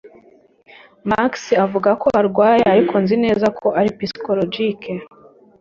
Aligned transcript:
Max 1.09 1.31
avuga 1.65 1.89
ko 2.01 2.07
arwaye, 2.19 2.63
ariko 2.73 2.95
nzi 3.03 3.15
neza 3.25 3.45
ko 3.59 3.67
ari 3.79 3.89
psychologique 3.99 4.89